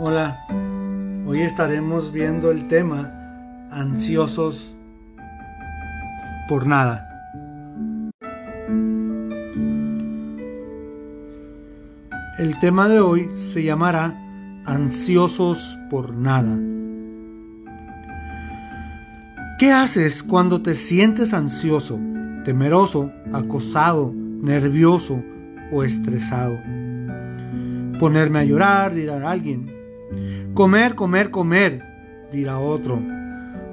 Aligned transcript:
Hola, 0.00 0.46
hoy 1.26 1.42
estaremos 1.42 2.12
viendo 2.12 2.52
el 2.52 2.68
tema 2.68 3.68
ansiosos 3.70 4.76
por 6.48 6.66
nada. 6.66 7.04
El 12.38 12.58
tema 12.60 12.88
de 12.88 13.00
hoy 13.00 13.28
se 13.32 13.64
llamará 13.64 14.16
ansiosos 14.64 15.78
por 15.90 16.12
nada. 16.14 16.56
¿Qué 19.58 19.72
haces 19.72 20.22
cuando 20.22 20.62
te 20.62 20.74
sientes 20.74 21.34
ansioso, 21.34 21.98
temeroso, 22.44 23.10
acosado, 23.32 24.12
nervioso 24.14 25.24
o 25.72 25.84
estresado? 25.84 26.58
Ponerme 27.98 28.38
a 28.38 28.44
llorar, 28.44 28.94
dirá 28.94 29.28
alguien. 29.28 29.74
Comer, 30.54 30.94
comer, 30.94 31.30
comer, 31.30 31.82
dirá 32.32 32.58
otro. 32.58 33.00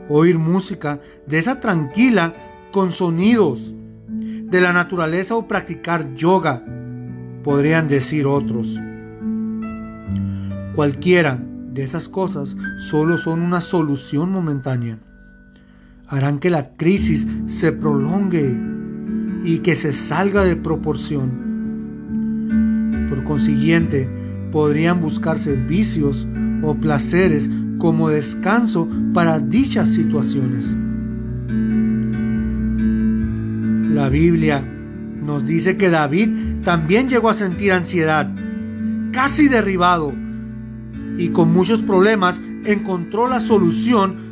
Oír 0.10 0.38
música 0.38 1.00
de 1.26 1.40
esa 1.40 1.60
tranquila 1.60 2.34
con 2.72 2.92
sonidos 2.92 3.74
de 4.08 4.62
la 4.62 4.74
naturaleza 4.74 5.36
o 5.36 5.48
practicar 5.48 6.14
yoga, 6.14 6.64
podrían 7.44 7.88
decir 7.88 8.26
otros. 8.26 8.80
Cualquiera 10.76 11.40
de 11.72 11.84
esas 11.84 12.08
cosas 12.10 12.56
solo 12.80 13.18
son 13.18 13.42
una 13.42 13.62
solución 13.62 14.32
momentánea. 14.32 15.00
Harán 16.08 16.40
que 16.40 16.50
la 16.50 16.76
crisis 16.76 17.28
se 17.48 17.72
prolongue 17.72 18.56
y 19.44 19.60
que 19.60 19.76
se 19.76 19.92
salga 19.94 20.44
de 20.44 20.56
proporción. 20.56 21.45
Por 23.16 23.24
consiguiente, 23.24 24.10
podrían 24.52 25.02
buscarse 25.02 25.56
vicios 25.56 26.28
o 26.62 26.76
placeres 26.76 27.50
como 27.78 28.10
descanso 28.10 28.90
para 29.14 29.40
dichas 29.40 29.88
situaciones. 29.90 30.76
La 33.94 34.10
Biblia 34.10 34.62
nos 35.24 35.46
dice 35.46 35.78
que 35.78 35.90
David 35.90 36.62
también 36.66 37.08
llegó 37.08 37.30
a 37.30 37.36
sentir 37.36 37.72
ansiedad, 37.72 38.30
casi 39.14 39.48
derribado, 39.48 40.14
y 41.18 41.30
con 41.30 41.54
muchos 41.54 41.80
problemas 41.82 42.42
encontró 42.66 43.30
la 43.30 43.40
solución 43.40 44.26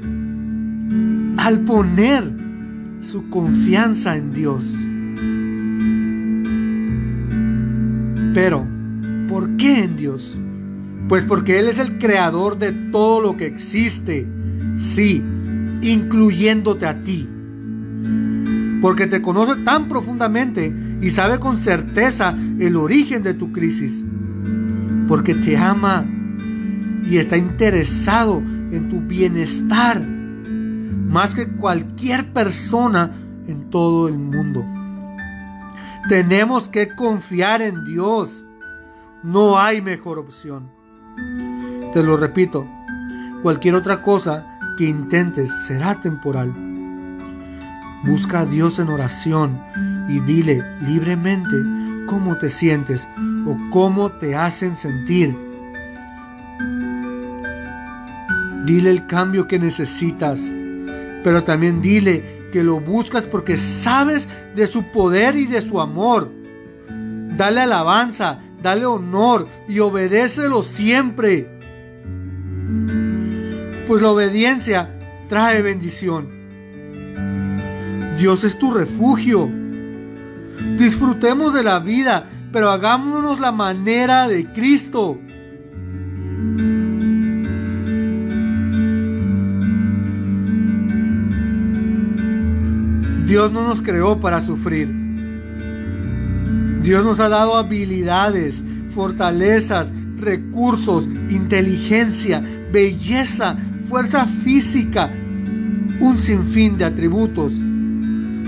al 1.38 1.62
poner 1.62 2.30
su 3.00 3.30
confianza 3.30 4.18
en 4.18 4.34
Dios. 4.34 4.76
Pero, 8.34 8.73
¿por 9.34 9.58
qué 9.58 9.84
en 9.84 9.96
Dios? 9.98 10.38
Pues 11.10 11.26
porque 11.26 11.58
Él 11.58 11.68
es 11.68 11.80
el 11.80 11.98
creador 11.98 12.60
de 12.60 12.72
todo 12.72 13.20
lo 13.20 13.36
que 13.36 13.48
existe, 13.48 14.28
sí, 14.78 15.24
incluyéndote 15.82 16.86
a 16.86 17.04
ti. 17.04 17.28
Porque 18.80 19.08
te 19.08 19.24
conoce 19.24 19.56
tan 19.64 19.90
profundamente 19.90 20.72
y 21.02 21.10
sabe 21.10 21.40
con 21.40 21.58
certeza 21.58 22.38
el 22.60 22.76
origen 22.76 23.24
de 23.24 23.34
tu 23.34 23.52
crisis. 23.52 24.06
Porque 25.08 25.34
te 25.34 25.58
ama 25.58 26.06
y 27.04 27.18
está 27.18 27.36
interesado 27.36 28.38
en 28.38 28.88
tu 28.92 29.02
bienestar 29.02 30.00
más 30.00 31.34
que 31.34 31.48
cualquier 31.48 32.32
persona 32.34 33.20
en 33.48 33.72
todo 33.72 34.08
el 34.08 34.20
mundo. 34.20 34.64
Tenemos 36.08 36.70
que 36.70 36.94
confiar 36.96 37.64
en 37.64 37.84
Dios. 37.84 38.44
No 39.24 39.58
hay 39.58 39.82
mejor 39.82 40.20
opción. 40.20 40.70
Te 41.94 42.04
lo 42.04 42.18
repito, 42.18 42.68
cualquier 43.42 43.76
otra 43.76 44.02
cosa 44.02 44.60
que 44.78 44.84
intentes 44.84 45.50
será 45.66 46.02
temporal. 46.02 46.54
Busca 48.04 48.42
a 48.42 48.46
Dios 48.46 48.80
en 48.80 48.90
oración 48.90 49.62
y 50.10 50.20
dile 50.20 50.62
libremente 50.82 51.56
cómo 52.06 52.38
te 52.38 52.50
sientes 52.50 53.08
o 53.48 53.58
cómo 53.72 54.12
te 54.12 54.36
hacen 54.36 54.76
sentir. 54.76 55.34
Dile 58.66 58.90
el 58.90 59.08
cambio 59.08 59.48
que 59.48 59.58
necesitas, 59.58 60.42
pero 61.24 61.46
también 61.46 61.82
dile 61.82 62.50
que 62.52 62.62
lo 62.62 62.82
buscas 62.82 63.24
porque 63.24 63.56
sabes 63.56 64.28
de 64.54 64.68
su 64.68 64.84
poder 64.92 65.38
y 65.38 65.46
de 65.46 65.62
su 65.62 65.80
amor. 65.80 66.30
Dale 67.38 67.62
alabanza, 67.62 68.40
dale 68.64 68.86
honor 68.86 69.48
y 69.68 69.80
obedécelo 69.80 70.64
siempre. 70.64 71.50
Pues 73.86 74.02
la 74.02 74.10
obediencia 74.10 74.98
trae 75.28 75.62
bendición. 75.62 76.30
Dios 78.18 78.44
es 78.46 78.58
tu 78.58 78.74
refugio. 78.74 79.50
Disfrutemos 80.78 81.54
de 81.54 81.64
la 81.64 81.80
vida, 81.80 82.30
pero 82.52 82.72
hagámonos 82.72 83.40
la 83.40 83.52
manera 83.52 84.28
de 84.28 84.46
Cristo. 84.46 85.20
Dios 93.26 93.52
no 93.52 93.68
nos 93.68 93.82
creó 93.82 94.20
para 94.20 94.42
sufrir. 94.42 95.03
Dios 96.84 97.04
nos 97.04 97.20
ha 97.20 97.30
dado 97.30 97.56
habilidades, 97.56 98.64
fortalezas, 98.94 99.94
recursos, 100.18 101.08
inteligencia, 101.30 102.44
belleza, 102.72 103.58
fuerza 103.88 104.28
física, 104.28 105.10
un 106.00 106.20
sinfín 106.20 106.78
de 106.78 106.86
atributos 106.86 107.54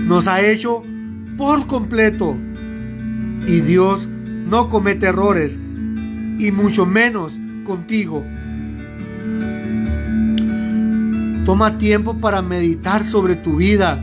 nos 0.06 0.28
ha 0.28 0.40
hecho 0.40 0.82
por 1.36 1.66
completo. 1.66 2.36
Y 3.46 3.60
Dios 3.60 4.06
no 4.06 4.70
comete 4.70 5.06
errores, 5.06 5.58
y 6.38 6.52
mucho 6.52 6.86
menos 6.86 7.36
contigo. 7.64 8.24
Toma 11.44 11.78
tiempo 11.78 12.18
para 12.18 12.40
meditar 12.42 13.04
sobre 13.04 13.34
tu 13.34 13.56
vida. 13.56 14.00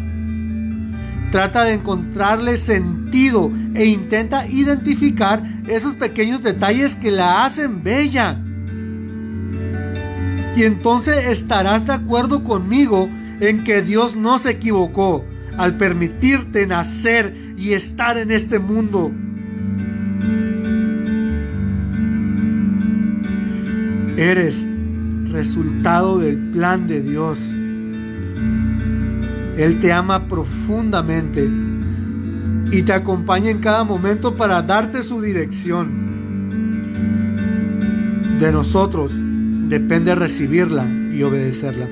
Trata 1.34 1.64
de 1.64 1.74
encontrarle 1.74 2.60
sentido 2.60 3.52
e 3.74 3.88
intenta 3.88 4.46
identificar 4.46 5.42
esos 5.68 5.96
pequeños 5.96 6.44
detalles 6.44 6.94
que 6.94 7.10
la 7.10 7.44
hacen 7.44 7.82
bella. 7.82 8.40
Y 10.56 10.62
entonces 10.62 11.26
estarás 11.32 11.88
de 11.88 11.94
acuerdo 11.94 12.44
conmigo 12.44 13.10
en 13.40 13.64
que 13.64 13.82
Dios 13.82 14.16
no 14.16 14.38
se 14.38 14.52
equivocó 14.52 15.26
al 15.58 15.76
permitirte 15.76 16.68
nacer 16.68 17.36
y 17.58 17.74
estar 17.74 18.20
en 18.20 18.30
este 18.30 18.60
mundo. 18.60 19.12
Eres 24.18 24.64
resultado 25.32 26.20
del 26.20 26.38
plan 26.52 26.88
de 26.88 27.02
Dios. 27.02 27.40
Él 29.58 29.80
te 29.80 29.92
ama 29.92 30.28
profundamente 30.28 31.50
y 32.72 32.82
te 32.84 32.94
acompaña 32.94 33.52
en 33.52 33.60
cada 33.60 33.84
momento 33.84 34.36
para 34.36 34.62
darte 34.62 35.04
su 35.04 35.22
dirección. 35.22 36.04
De 38.40 38.52
nosotros 38.52 39.12
depende 39.70 40.16
recibirla 40.16 40.86
y 40.86 41.22
obedecerla. 41.24 41.88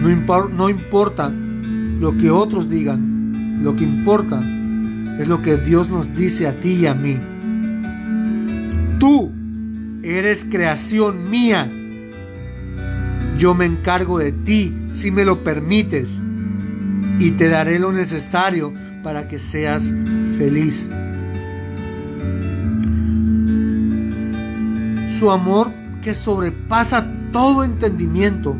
No, 0.00 0.48
no 0.48 0.68
importa 0.70 1.28
lo 1.30 2.16
que 2.16 2.30
otros 2.30 2.70
digan. 2.70 3.60
Lo 3.62 3.74
que 3.74 3.84
importa 3.84 4.40
es 5.18 5.26
lo 5.26 5.42
que 5.42 5.56
Dios 5.56 5.88
nos 5.88 6.14
dice 6.14 6.46
a 6.46 6.60
ti 6.60 6.74
y 6.74 6.86
a 6.86 6.94
mí. 6.94 7.18
Tú 8.98 9.32
eres 10.02 10.44
creación 10.44 11.30
mía. 11.30 11.70
Yo 13.38 13.54
me 13.54 13.66
encargo 13.66 14.18
de 14.18 14.32
ti 14.32 14.74
si 14.90 15.10
me 15.10 15.24
lo 15.24 15.44
permites 15.44 16.22
y 17.18 17.32
te 17.32 17.48
daré 17.48 17.78
lo 17.78 17.92
necesario 17.92 18.72
para 19.02 19.28
que 19.28 19.38
seas 19.38 19.92
feliz. 20.38 20.88
Su 25.18 25.30
amor 25.30 25.70
que 26.02 26.14
sobrepasa 26.14 27.06
todo 27.32 27.64
entendimiento 27.64 28.56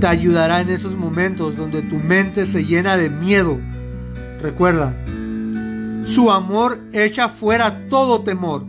te 0.00 0.06
ayudará 0.06 0.60
en 0.60 0.70
esos 0.70 0.96
momentos 0.96 1.56
donde 1.56 1.82
tu 1.82 1.98
mente 1.98 2.46
se 2.46 2.64
llena 2.64 2.96
de 2.96 3.10
miedo. 3.10 3.58
Recuerda, 4.40 4.94
su 6.04 6.30
amor 6.30 6.80
echa 6.92 7.28
fuera 7.28 7.88
todo 7.88 8.22
temor. 8.22 8.66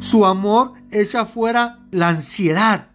Su 0.00 0.24
amor 0.26 0.72
echa 0.90 1.24
fuera 1.24 1.80
la 1.90 2.08
ansiedad. 2.08 2.91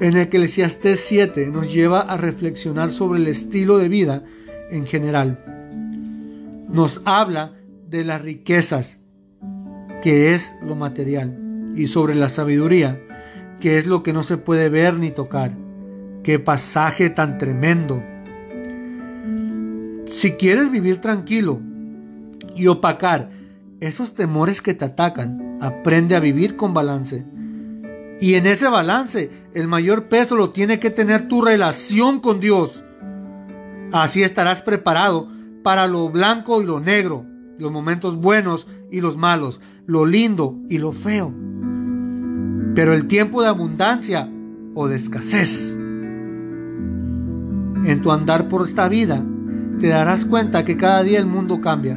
En 0.00 0.16
Eclesiastés 0.16 0.98
7 1.00 1.46
nos 1.46 1.72
lleva 1.72 2.00
a 2.00 2.16
reflexionar 2.16 2.90
sobre 2.90 3.20
el 3.20 3.28
estilo 3.28 3.78
de 3.78 3.88
vida 3.88 4.24
en 4.70 4.86
general. 4.86 5.38
Nos 6.68 7.00
habla 7.04 7.52
de 7.88 8.02
las 8.02 8.20
riquezas, 8.20 8.98
que 10.02 10.34
es 10.34 10.52
lo 10.66 10.74
material, 10.74 11.72
y 11.76 11.86
sobre 11.86 12.16
la 12.16 12.28
sabiduría, 12.28 13.00
que 13.60 13.78
es 13.78 13.86
lo 13.86 14.02
que 14.02 14.12
no 14.12 14.24
se 14.24 14.36
puede 14.36 14.68
ver 14.68 14.94
ni 14.94 15.12
tocar. 15.12 15.52
Qué 16.24 16.40
pasaje 16.40 17.08
tan 17.08 17.38
tremendo. 17.38 18.02
Si 20.06 20.32
quieres 20.32 20.72
vivir 20.72 21.00
tranquilo 21.00 21.60
y 22.56 22.66
opacar 22.66 23.30
esos 23.78 24.14
temores 24.14 24.60
que 24.60 24.74
te 24.74 24.86
atacan, 24.86 25.58
aprende 25.60 26.16
a 26.16 26.20
vivir 26.20 26.56
con 26.56 26.74
balance. 26.74 27.24
Y 28.20 28.34
en 28.34 28.46
ese 28.46 28.68
balance, 28.68 29.43
el 29.54 29.68
mayor 29.68 30.08
peso 30.08 30.34
lo 30.34 30.50
tiene 30.50 30.80
que 30.80 30.90
tener 30.90 31.28
tu 31.28 31.40
relación 31.40 32.18
con 32.18 32.40
Dios. 32.40 32.84
Así 33.92 34.24
estarás 34.24 34.62
preparado 34.62 35.28
para 35.62 35.86
lo 35.86 36.08
blanco 36.08 36.60
y 36.60 36.66
lo 36.66 36.80
negro, 36.80 37.24
los 37.58 37.70
momentos 37.70 38.16
buenos 38.16 38.66
y 38.90 39.00
los 39.00 39.16
malos, 39.16 39.60
lo 39.86 40.06
lindo 40.06 40.58
y 40.68 40.78
lo 40.78 40.90
feo. 40.90 41.32
Pero 42.74 42.92
el 42.92 43.06
tiempo 43.06 43.42
de 43.42 43.48
abundancia 43.48 44.28
o 44.74 44.88
de 44.88 44.96
escasez. 44.96 45.78
En 47.84 48.00
tu 48.02 48.10
andar 48.10 48.48
por 48.48 48.66
esta 48.66 48.88
vida, 48.88 49.24
te 49.78 49.86
darás 49.86 50.24
cuenta 50.24 50.64
que 50.64 50.76
cada 50.76 51.04
día 51.04 51.20
el 51.20 51.26
mundo 51.26 51.60
cambia. 51.60 51.96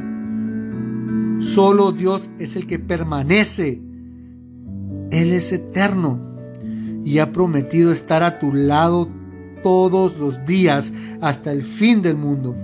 Solo 1.40 1.90
Dios 1.90 2.30
es 2.38 2.54
el 2.54 2.68
que 2.68 2.78
permanece. 2.78 3.82
Él 5.10 5.32
es 5.32 5.52
eterno 5.52 6.27
y 7.08 7.20
ha 7.20 7.32
prometido 7.32 7.90
estar 7.90 8.22
a 8.22 8.38
tu 8.38 8.52
lado 8.52 9.08
todos 9.62 10.18
los 10.18 10.44
días 10.44 10.92
hasta 11.22 11.50
el 11.50 11.62
fin 11.62 12.02
del 12.02 12.16
mundo. 12.18 12.54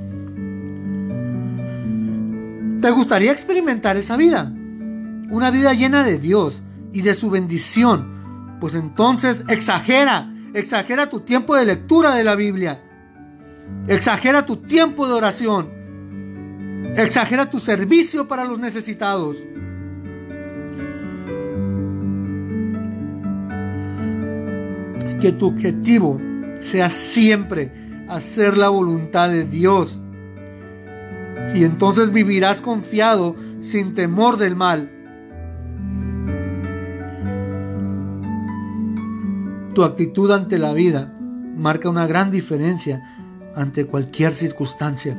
¿Te 2.82 2.90
gustaría 2.90 3.32
experimentar 3.32 3.96
esa 3.96 4.18
vida? 4.18 4.52
Una 5.30 5.50
vida 5.50 5.72
llena 5.72 6.04
de 6.04 6.18
Dios 6.18 6.62
y 6.92 7.00
de 7.00 7.14
su 7.14 7.30
bendición. 7.30 8.58
Pues 8.60 8.74
entonces 8.74 9.44
exagera, 9.48 10.30
exagera 10.52 11.08
tu 11.08 11.20
tiempo 11.20 11.56
de 11.56 11.64
lectura 11.64 12.14
de 12.14 12.24
la 12.24 12.34
Biblia. 12.34 12.82
Exagera 13.88 14.44
tu 14.44 14.58
tiempo 14.58 15.06
de 15.06 15.14
oración. 15.14 15.70
Exagera 16.98 17.48
tu 17.48 17.60
servicio 17.60 18.28
para 18.28 18.44
los 18.44 18.58
necesitados. 18.58 19.38
Que 25.20 25.32
tu 25.32 25.48
objetivo 25.48 26.20
sea 26.60 26.90
siempre 26.90 27.72
hacer 28.08 28.56
la 28.56 28.68
voluntad 28.68 29.30
de 29.30 29.44
Dios 29.44 30.00
y 31.54 31.64
entonces 31.64 32.12
vivirás 32.12 32.60
confiado 32.60 33.36
sin 33.60 33.94
temor 33.94 34.36
del 34.36 34.56
mal. 34.56 34.90
Tu 39.74 39.82
actitud 39.82 40.30
ante 40.30 40.58
la 40.58 40.72
vida 40.72 41.12
marca 41.56 41.88
una 41.88 42.06
gran 42.06 42.30
diferencia 42.30 43.02
ante 43.54 43.86
cualquier 43.86 44.34
circunstancia. 44.34 45.16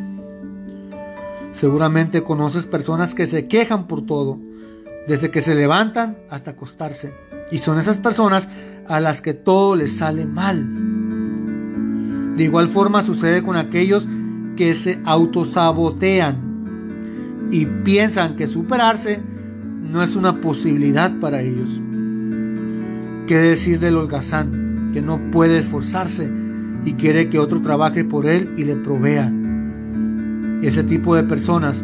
Seguramente 1.52 2.24
conoces 2.24 2.66
personas 2.66 3.16
que 3.16 3.28
se 3.28 3.48
quejan 3.48 3.88
por 3.88 4.06
todo, 4.06 4.40
desde 5.08 5.32
que 5.32 5.42
se 5.42 5.56
levantan 5.56 6.18
hasta 6.30 6.52
acostarse. 6.52 7.14
Y 7.52 7.60
son 7.60 7.80
esas 7.80 7.98
personas 7.98 8.50
a 8.88 9.00
las 9.00 9.22
que 9.22 9.34
todo 9.34 9.76
les 9.76 9.98
sale 9.98 10.26
mal. 10.26 10.68
De 12.36 12.44
igual 12.44 12.68
forma 12.68 13.04
sucede 13.04 13.44
con 13.44 13.56
aquellos 13.56 14.08
que 14.56 14.74
se 14.74 15.00
autosabotean 15.06 17.48
y 17.52 17.66
piensan 17.66 18.36
que 18.36 18.48
superarse 18.48 19.22
no 19.82 20.04
es 20.04 20.16
una 20.16 20.42
posibilidad 20.42 21.18
para 21.20 21.42
ellos. 21.42 21.82
¿Qué 23.28 23.38
decir 23.38 23.80
del 23.80 23.98
holgazán 23.98 24.92
que 24.94 25.02
no 25.02 25.32
puede 25.32 25.60
esforzarse 25.60 26.30
y 26.84 26.94
quiere 26.94 27.30
que 27.30 27.40
otro 27.40 27.62
trabaje 27.62 28.04
por 28.04 28.26
él 28.26 28.54
y 28.58 28.66
le 28.66 28.76
provea? 28.76 29.32
Ese 30.62 30.84
tipo 30.84 31.16
de 31.16 31.24
personas 31.24 31.84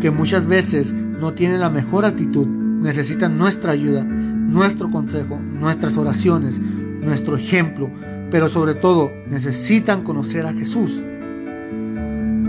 que 0.00 0.10
muchas 0.10 0.46
veces 0.46 0.92
no 0.92 1.34
tienen 1.34 1.60
la 1.60 1.70
mejor 1.70 2.04
actitud 2.04 2.46
necesitan 2.46 3.38
nuestra 3.38 3.72
ayuda, 3.72 4.04
nuestro 4.42 4.90
consejo, 4.90 5.38
nuestras 5.38 5.96
oraciones, 5.96 6.60
nuestro 6.60 7.36
ejemplo, 7.36 7.90
pero 8.30 8.48
sobre 8.48 8.74
todo 8.74 9.10
necesitan 9.26 10.02
conocer 10.04 10.46
a 10.46 10.52
Jesús 10.52 11.02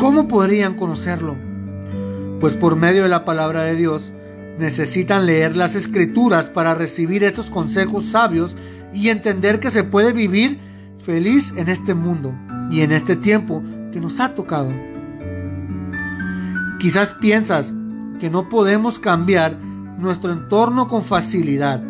¿Cómo 0.04 0.28
podrían 0.28 0.74
conocerlo? 0.74 1.38
Pues 2.42 2.58
por 2.58 2.76
medio 2.76 3.04
de 3.04 3.10
la 3.10 3.24
palabra 3.24 3.64
de 3.64 3.78
Dios 3.78 4.12
necesitan 4.60 5.26
leer 5.26 5.56
las 5.56 5.76
escrituras 5.76 6.50
para 6.50 6.76
recibir 6.76 7.24
estos 7.24 7.50
consejos 7.50 8.04
sabios 8.04 8.58
y 8.92 9.08
entender 9.08 9.62
que 9.62 9.72
se 9.72 9.86
puede 9.86 10.12
vivir 10.12 10.60
feliz 10.98 11.54
en 11.56 11.70
este 11.70 11.94
mundo 11.94 12.34
y 12.70 12.82
en 12.82 12.92
este 12.92 13.16
tiempo 13.16 13.64
que 13.94 14.02
nos 14.02 14.20
ha 14.20 14.36
tocado. 14.36 14.74
Quizás 16.82 17.12
piensas 17.12 17.74
que 18.20 18.30
no 18.30 18.50
podemos 18.50 19.00
cambiar 19.00 19.58
nuestro 19.98 20.32
entorno 20.32 20.88
con 20.88 21.04
facilidad, 21.04 21.84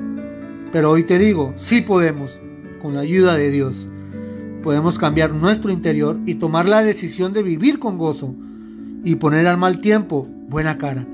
pero 0.71 0.91
hoy 0.91 1.03
te 1.03 1.17
digo, 1.17 1.53
sí 1.55 1.81
podemos, 1.81 2.39
con 2.81 2.95
la 2.95 3.01
ayuda 3.01 3.35
de 3.35 3.51
Dios 3.51 3.87
podemos 4.63 4.97
cambiar 4.97 5.31
nuestro 5.31 5.71
interior 5.71 6.17
y 6.25 6.35
tomar 6.35 6.65
la 6.65 6.81
decisión 6.81 7.33
de 7.33 7.43
vivir 7.43 7.77
con 7.77 7.99
gozo 7.99 8.33
y 9.03 9.15
poner 9.15 9.45
al 9.45 9.57
mal 9.57 9.81
tiempo 9.81 10.25
buena 10.47 10.77
cara. 10.79 11.05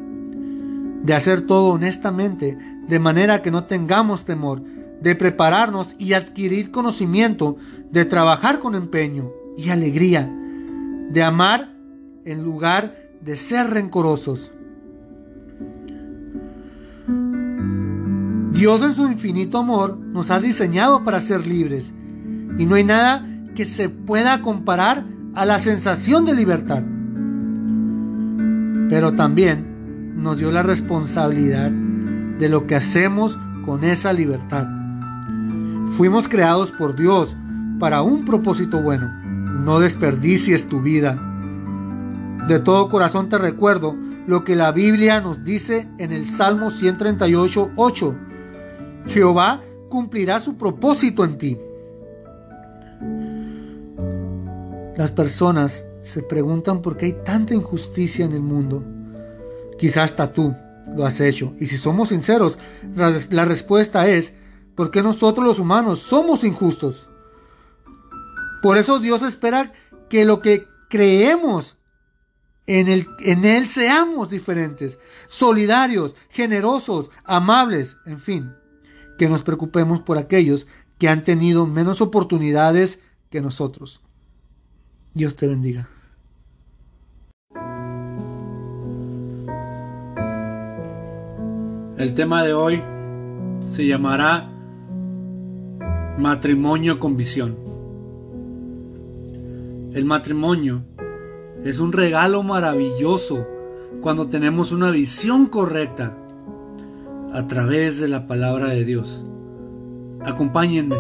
De 1.04 1.14
hacer 1.14 1.42
todo 1.42 1.74
honestamente, 1.74 2.58
de 2.88 3.00
manera 3.00 3.42
que 3.42 3.52
no 3.52 3.66
tengamos 3.66 4.24
temor, 4.24 4.64
de 5.02 5.16
prepararnos 5.16 5.96
y 5.98 6.14
adquirir 6.14 6.72
conocimiento, 6.72 7.58
de 7.92 8.06
trabajar 8.06 8.60
con 8.60 8.76
empeño 8.76 9.32
y 9.58 9.70
alegría, 9.70 10.32
de 11.10 11.24
amar 11.24 11.74
en 12.26 12.44
lugar 12.44 12.96
de 13.22 13.36
ser 13.36 13.72
rencorosos. 13.72 14.54
Dios 18.60 18.82
en 18.82 18.94
su 18.94 19.08
infinito 19.08 19.58
amor 19.58 19.98
nos 19.98 20.32
ha 20.32 20.42
diseñado 20.42 21.06
para 21.06 21.22
ser 21.22 21.48
libres 21.48 21.94
y 22.58 22.66
no 22.66 22.76
hay 22.76 22.84
nada 22.84 23.26
que 23.56 23.64
se 23.64 23.88
pueda 23.88 24.42
comparar 24.42 25.06
a 25.34 25.46
la 25.46 25.60
sensación 25.60 26.26
de 26.26 26.34
libertad. 26.34 26.84
Pero 28.90 29.14
también 29.14 30.18
nos 30.22 30.40
dio 30.40 30.52
la 30.52 30.62
responsabilidad 30.62 31.72
de 31.72 32.50
lo 32.50 32.68
que 32.68 32.76
hacemos 32.76 33.40
con 33.66 33.86
esa 33.86 34.12
libertad. 34.12 34.68
Fuimos 35.96 36.28
creados 36.28 36.74
por 36.74 36.98
Dios 36.98 37.38
para 37.80 38.02
un 38.02 38.26
propósito 38.26 38.82
bueno. 38.82 39.10
No 39.64 39.80
desperdicies 39.80 40.68
tu 40.68 40.82
vida. 40.82 41.18
De 42.50 42.60
todo 42.60 42.90
corazón 42.90 43.30
te 43.30 43.38
recuerdo 43.38 43.96
lo 44.28 44.44
que 44.44 44.58
la 44.58 44.74
Biblia 44.74 45.22
nos 45.22 45.46
dice 45.46 45.88
en 45.98 46.12
el 46.12 46.28
Salmo 46.28 46.72
138, 46.72 47.72
8. 47.78 48.16
Jehová 49.10 49.64
cumplirá 49.90 50.40
su 50.40 50.56
propósito 50.56 51.24
en 51.24 51.38
ti. 51.38 51.58
Las 54.96 55.12
personas 55.12 55.86
se 56.02 56.22
preguntan 56.22 56.82
por 56.82 56.98
qué 56.98 57.08
hay 57.08 57.14
tanta 57.24 57.54
injusticia 57.54 58.26
en 58.26 58.34
el 58.34 58.42
mundo. 58.42 58.84
Quizás 59.78 60.12
hasta 60.12 60.32
tú 60.32 60.56
lo 60.96 61.06
has 61.06 61.20
hecho. 61.22 61.54
Y 61.60 61.66
si 61.68 61.78
somos 61.78 62.10
sinceros, 62.10 62.60
la, 62.96 63.46
respuesta 63.46 64.08
es 64.08 64.34
porque 64.76 65.02
nosotros 65.02 65.46
los 65.46 65.60
humanos 65.60 66.00
somos 66.00 66.44
injustos. 66.44 67.10
Por 68.62 68.78
eso 68.78 69.00
Dios 69.00 69.24
espera 69.24 69.74
que 70.10 70.26
lo 70.26 70.42
que 70.42 70.68
creemos 70.90 71.78
en, 72.68 72.88
el, 72.88 73.08
en 73.20 73.46
Él 73.46 73.70
seamos 73.70 74.30
diferentes, 74.30 75.00
solidarios, 75.28 76.14
generosos, 76.30 77.10
amables, 77.24 77.98
en 78.06 78.20
fin, 78.20 78.54
que 79.20 79.30
nos 79.30 79.44
preocupemos 79.44 80.00
por 80.00 80.18
aquellos 80.18 80.66
que 80.98 81.10
han 81.10 81.26
tenido 81.26 81.68
menos 81.68 82.00
oportunidades 82.00 83.04
que 83.30 83.42
nosotros. 83.42 84.02
Dios 85.14 85.36
te 85.36 85.46
bendiga. 85.46 85.90
El 91.98 92.14
tema 92.16 92.46
de 92.46 92.54
hoy 92.54 92.82
se 93.70 93.86
llamará 93.86 94.50
matrimonio 96.18 96.98
con 96.98 97.18
visión. 97.18 97.58
El 99.94 100.06
matrimonio 100.06 100.86
es 101.66 101.80
un 101.80 101.92
regalo 101.92 102.42
maravilloso 102.42 103.46
cuando 104.00 104.30
tenemos 104.30 104.72
una 104.72 104.92
visión 104.92 105.48
correcta 105.48 106.16
a 107.34 107.48
través 107.48 108.00
de 108.00 108.08
la 108.08 108.28
palabra 108.28 108.70
de 108.70 108.86
Dios. 108.86 109.24
Acompáñenme 110.22 110.98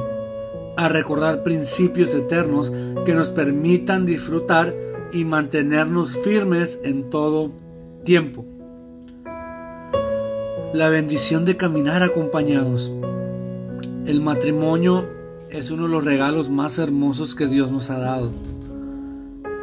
a 0.78 0.88
recordar 0.88 1.44
principios 1.44 2.14
eternos 2.14 2.72
que 3.06 3.14
nos 3.14 3.30
permitan 3.30 4.06
disfrutar 4.06 4.74
y 5.12 5.26
mantenernos 5.26 6.18
firmes 6.20 6.80
en 6.84 7.10
todo 7.10 7.52
tiempo. 8.04 8.46
La 10.74 10.90
bendición 10.90 11.46
de 11.46 11.58
caminar 11.58 12.04
acompañados. 12.04 12.92
El 14.06 14.22
matrimonio 14.22 15.08
es 15.50 15.72
uno 15.72 15.84
de 15.84 15.90
los 15.90 16.06
regalos 16.06 16.50
más 16.50 16.78
hermosos 16.78 17.36
que 17.36 17.48
Dios 17.48 17.72
nos 17.72 17.90
ha 17.90 17.98
dado. 17.98 18.32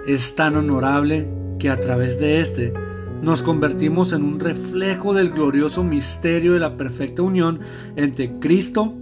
Es 0.07 0.35
tan 0.35 0.57
honorable 0.57 1.29
que 1.59 1.71
a 1.71 1.81
través 1.81 2.19
de 2.19 2.41
este 2.41 2.75
nos 3.23 3.43
convertimos 3.43 4.13
en 4.13 4.23
un 4.23 4.41
reflejo 4.41 5.15
del 5.15 5.31
glorioso 5.31 5.83
misterio 5.83 6.55
de 6.55 6.61
la 6.61 6.77
perfecta 6.77 7.23
unión 7.23 7.61
entre 7.97 8.39
Cristo 8.39 8.95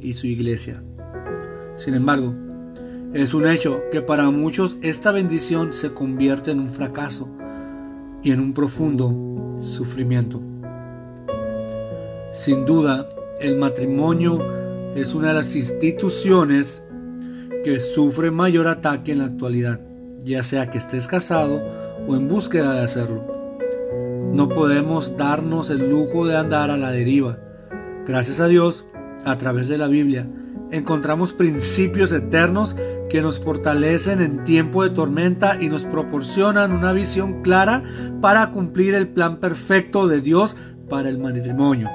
y 0.00 0.12
su 0.12 0.26
iglesia. 0.26 0.82
Sin 1.74 1.94
embargo, 1.94 2.34
es 3.12 3.34
un 3.34 3.46
hecho 3.46 3.80
que 3.90 4.02
para 4.02 4.30
muchos 4.30 4.76
esta 4.82 5.12
bendición 5.12 5.72
se 5.72 5.92
convierte 5.92 6.50
en 6.50 6.60
un 6.60 6.70
fracaso 6.70 7.28
y 8.22 8.32
en 8.32 8.40
un 8.40 8.52
profundo 8.52 9.56
sufrimiento. 9.60 10.40
Sin 12.34 12.64
duda, 12.64 13.08
el 13.40 13.56
matrimonio 13.56 14.42
es 14.94 15.14
una 15.14 15.28
de 15.28 15.34
las 15.34 15.54
instituciones 15.54 16.82
que 17.64 17.80
sufre 17.80 18.30
mayor 18.30 18.68
ataque 18.68 19.12
en 19.12 19.18
la 19.18 19.26
actualidad, 19.26 19.80
ya 20.20 20.42
sea 20.42 20.70
que 20.70 20.78
estés 20.78 21.08
casado 21.08 21.62
o 22.06 22.14
en 22.14 22.28
búsqueda 22.28 22.74
de 22.74 22.82
hacerlo. 22.82 23.37
No 24.32 24.48
podemos 24.48 25.16
darnos 25.16 25.70
el 25.70 25.90
lujo 25.90 26.26
de 26.26 26.36
andar 26.36 26.70
a 26.70 26.76
la 26.76 26.90
deriva. 26.90 27.38
Gracias 28.06 28.40
a 28.40 28.46
Dios, 28.46 28.86
a 29.24 29.36
través 29.36 29.68
de 29.68 29.78
la 29.78 29.88
Biblia, 29.88 30.26
encontramos 30.70 31.32
principios 31.32 32.12
eternos 32.12 32.76
que 33.08 33.22
nos 33.22 33.40
fortalecen 33.40 34.20
en 34.20 34.44
tiempo 34.44 34.84
de 34.84 34.90
tormenta 34.90 35.56
y 35.60 35.68
nos 35.68 35.84
proporcionan 35.84 36.72
una 36.72 36.92
visión 36.92 37.42
clara 37.42 37.82
para 38.20 38.50
cumplir 38.50 38.94
el 38.94 39.08
plan 39.08 39.38
perfecto 39.38 40.06
de 40.06 40.20
Dios 40.20 40.56
para 40.88 41.08
el 41.08 41.18
matrimonio. 41.18 41.88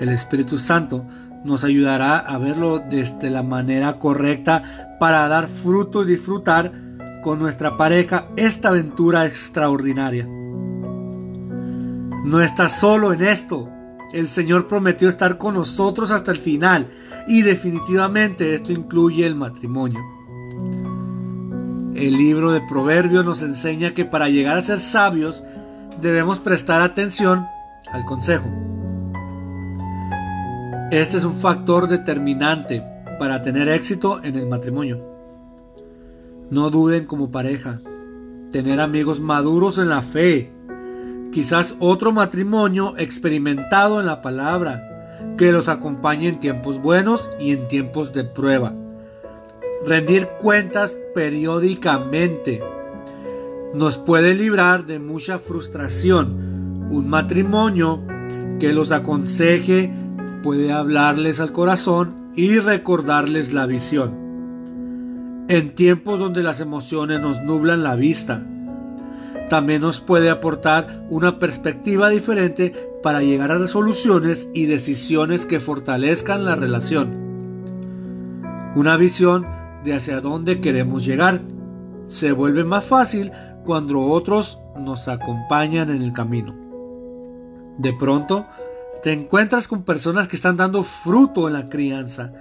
El 0.00 0.08
Espíritu 0.10 0.58
Santo 0.58 1.04
nos 1.44 1.64
ayudará 1.64 2.18
a 2.18 2.38
verlo 2.38 2.78
desde 2.78 3.30
la 3.30 3.42
manera 3.42 3.98
correcta 3.98 4.96
para 4.98 5.28
dar 5.28 5.48
fruto 5.48 6.02
y 6.02 6.06
disfrutar 6.06 6.72
con 7.24 7.38
nuestra 7.38 7.76
pareja 7.78 8.28
esta 8.36 8.68
aventura 8.68 9.24
extraordinaria. 9.24 10.28
No 12.24 12.40
estás 12.40 12.78
solo 12.78 13.14
en 13.14 13.24
esto. 13.24 13.70
El 14.12 14.28
Señor 14.28 14.66
prometió 14.66 15.08
estar 15.08 15.38
con 15.38 15.54
nosotros 15.54 16.10
hasta 16.10 16.30
el 16.30 16.36
final 16.36 16.90
y 17.26 17.40
definitivamente 17.40 18.54
esto 18.54 18.72
incluye 18.72 19.26
el 19.26 19.34
matrimonio. 19.34 20.00
El 21.94 22.12
libro 22.12 22.52
de 22.52 22.60
Proverbios 22.60 23.24
nos 23.24 23.42
enseña 23.42 23.94
que 23.94 24.04
para 24.04 24.28
llegar 24.28 24.58
a 24.58 24.62
ser 24.62 24.78
sabios 24.78 25.42
debemos 26.02 26.40
prestar 26.40 26.82
atención 26.82 27.46
al 27.90 28.04
consejo. 28.04 28.48
Este 30.90 31.16
es 31.16 31.24
un 31.24 31.34
factor 31.34 31.88
determinante 31.88 32.84
para 33.18 33.40
tener 33.40 33.68
éxito 33.70 34.22
en 34.22 34.36
el 34.36 34.46
matrimonio. 34.46 35.13
No 36.50 36.70
duden 36.70 37.06
como 37.06 37.30
pareja. 37.30 37.80
Tener 38.50 38.80
amigos 38.80 39.18
maduros 39.18 39.78
en 39.78 39.88
la 39.88 40.02
fe. 40.02 40.52
Quizás 41.32 41.76
otro 41.80 42.12
matrimonio 42.12 42.94
experimentado 42.98 43.98
en 43.98 44.06
la 44.06 44.20
palabra 44.20 44.90
que 45.38 45.52
los 45.52 45.68
acompañe 45.68 46.28
en 46.28 46.38
tiempos 46.38 46.80
buenos 46.80 47.30
y 47.40 47.52
en 47.52 47.66
tiempos 47.66 48.12
de 48.12 48.24
prueba. 48.24 48.74
Rendir 49.86 50.28
cuentas 50.40 50.96
periódicamente 51.14 52.62
nos 53.72 53.96
puede 53.96 54.34
librar 54.34 54.86
de 54.86 54.98
mucha 54.98 55.38
frustración. 55.38 56.88
Un 56.90 57.08
matrimonio 57.08 58.00
que 58.60 58.72
los 58.72 58.92
aconseje 58.92 59.92
puede 60.42 60.72
hablarles 60.72 61.40
al 61.40 61.52
corazón 61.52 62.30
y 62.36 62.58
recordarles 62.58 63.52
la 63.52 63.66
visión 63.66 64.23
en 65.48 65.74
tiempos 65.74 66.18
donde 66.18 66.42
las 66.42 66.60
emociones 66.60 67.20
nos 67.20 67.42
nublan 67.42 67.82
la 67.82 67.94
vista. 67.94 68.42
También 69.50 69.82
nos 69.82 70.00
puede 70.00 70.30
aportar 70.30 71.04
una 71.10 71.38
perspectiva 71.38 72.08
diferente 72.08 72.72
para 73.02 73.22
llegar 73.22 73.52
a 73.52 73.58
resoluciones 73.58 74.48
y 74.54 74.64
decisiones 74.66 75.44
que 75.44 75.60
fortalezcan 75.60 76.44
la 76.44 76.56
relación. 76.56 77.22
Una 78.74 78.96
visión 78.96 79.46
de 79.84 79.94
hacia 79.94 80.20
dónde 80.20 80.60
queremos 80.60 81.04
llegar 81.04 81.42
se 82.08 82.32
vuelve 82.32 82.64
más 82.64 82.84
fácil 82.84 83.30
cuando 83.64 84.00
otros 84.00 84.60
nos 84.78 85.08
acompañan 85.08 85.90
en 85.90 86.02
el 86.02 86.12
camino. 86.12 86.54
De 87.78 87.92
pronto, 87.92 88.46
te 89.02 89.12
encuentras 89.12 89.68
con 89.68 89.82
personas 89.82 90.28
que 90.28 90.36
están 90.36 90.56
dando 90.56 90.82
fruto 90.82 91.46
en 91.46 91.54
la 91.54 91.68
crianza, 91.68 92.32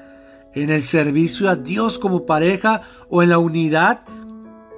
en 0.55 0.69
el 0.69 0.83
servicio 0.83 1.50
a 1.50 1.55
Dios 1.55 2.00
como 2.00 2.25
pareja 2.25 2.81
o 3.10 3.24
en 3.24 3.29
la 3.29 3.39
unidad 3.39 4.05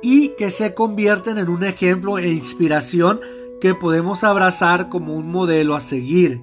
y 0.01 0.29
que 0.37 0.51
se 0.51 0.73
convierten 0.73 1.37
en 1.37 1.49
un 1.49 1.63
ejemplo 1.63 2.17
e 2.17 2.29
inspiración 2.31 3.19
que 3.59 3.73
podemos 3.73 4.23
abrazar 4.23 4.89
como 4.89 5.13
un 5.13 5.31
modelo 5.31 5.75
a 5.75 5.81
seguir. 5.81 6.41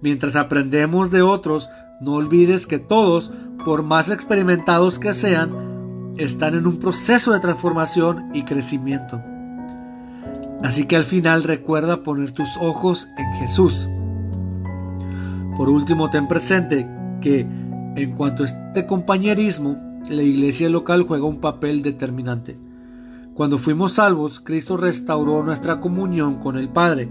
Mientras 0.00 0.36
aprendemos 0.36 1.10
de 1.10 1.22
otros, 1.22 1.68
no 2.00 2.14
olvides 2.14 2.66
que 2.66 2.78
todos, 2.78 3.32
por 3.64 3.82
más 3.82 4.08
experimentados 4.08 4.98
que 4.98 5.14
sean, 5.14 6.14
están 6.18 6.54
en 6.54 6.66
un 6.66 6.78
proceso 6.78 7.32
de 7.32 7.40
transformación 7.40 8.30
y 8.34 8.42
crecimiento. 8.44 9.22
Así 10.62 10.86
que 10.86 10.96
al 10.96 11.04
final 11.04 11.42
recuerda 11.42 12.02
poner 12.02 12.32
tus 12.32 12.56
ojos 12.60 13.08
en 13.16 13.40
Jesús. 13.40 13.88
Por 15.56 15.68
último, 15.68 16.10
ten 16.10 16.28
presente 16.28 16.88
que 17.20 17.46
en 17.94 18.12
cuanto 18.12 18.42
a 18.42 18.46
este 18.46 18.86
compañerismo, 18.86 19.76
la 20.08 20.22
iglesia 20.22 20.68
local 20.70 21.02
juega 21.02 21.26
un 21.26 21.40
papel 21.40 21.82
determinante. 21.82 22.56
Cuando 23.34 23.58
fuimos 23.58 23.92
salvos, 23.92 24.40
Cristo 24.40 24.76
restauró 24.76 25.42
nuestra 25.42 25.80
comunión 25.80 26.36
con 26.36 26.56
el 26.56 26.68
Padre, 26.68 27.10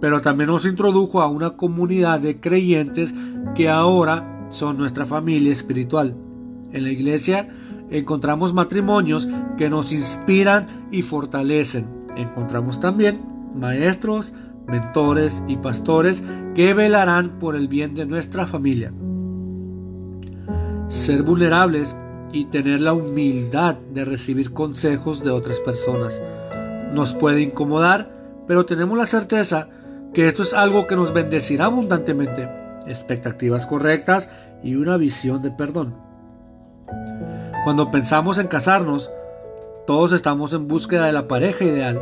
pero 0.00 0.20
también 0.20 0.50
nos 0.50 0.66
introdujo 0.66 1.20
a 1.20 1.28
una 1.28 1.50
comunidad 1.50 2.20
de 2.20 2.40
creyentes 2.40 3.14
que 3.54 3.68
ahora 3.68 4.46
son 4.50 4.78
nuestra 4.78 5.06
familia 5.06 5.52
espiritual. 5.52 6.14
En 6.72 6.84
la 6.84 6.90
iglesia 6.90 7.48
encontramos 7.90 8.54
matrimonios 8.54 9.28
que 9.56 9.68
nos 9.68 9.92
inspiran 9.92 10.86
y 10.90 11.02
fortalecen. 11.02 11.86
Encontramos 12.16 12.78
también 12.80 13.20
maestros, 13.54 14.32
mentores 14.66 15.42
y 15.48 15.56
pastores 15.56 16.22
que 16.54 16.74
velarán 16.74 17.38
por 17.38 17.56
el 17.56 17.68
bien 17.68 17.94
de 17.94 18.06
nuestra 18.06 18.46
familia 18.46 18.92
ser 20.90 21.22
vulnerables 21.22 21.94
y 22.32 22.46
tener 22.46 22.80
la 22.80 22.92
humildad 22.92 23.76
de 23.76 24.04
recibir 24.04 24.52
consejos 24.52 25.24
de 25.24 25.30
otras 25.30 25.60
personas. 25.60 26.20
Nos 26.92 27.14
puede 27.14 27.42
incomodar, 27.42 28.10
pero 28.46 28.66
tenemos 28.66 28.98
la 28.98 29.06
certeza 29.06 29.68
que 30.12 30.28
esto 30.28 30.42
es 30.42 30.52
algo 30.52 30.88
que 30.88 30.96
nos 30.96 31.12
bendecirá 31.12 31.66
abundantemente, 31.66 32.48
expectativas 32.86 33.66
correctas 33.66 34.30
y 34.62 34.74
una 34.74 34.96
visión 34.96 35.42
de 35.42 35.52
perdón. 35.52 35.94
Cuando 37.62 37.90
pensamos 37.90 38.38
en 38.38 38.48
casarnos, 38.48 39.12
todos 39.86 40.12
estamos 40.12 40.52
en 40.52 40.66
búsqueda 40.66 41.06
de 41.06 41.12
la 41.12 41.28
pareja 41.28 41.64
ideal, 41.64 42.00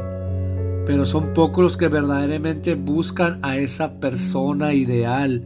pero 0.86 1.04
son 1.04 1.34
pocos 1.34 1.62
los 1.62 1.76
que 1.76 1.88
verdaderamente 1.88 2.74
buscan 2.74 3.38
a 3.42 3.58
esa 3.58 4.00
persona 4.00 4.72
ideal 4.72 5.44